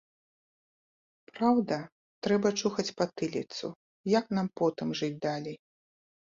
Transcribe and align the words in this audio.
Праўда, 1.31 1.77
трэба 2.27 2.47
чухаць 2.63 2.87
патыліцу, 3.03 3.65
як 4.17 4.25
нам 4.41 4.53
потым 4.59 4.87
жыць 5.03 5.15
далей. 5.31 5.57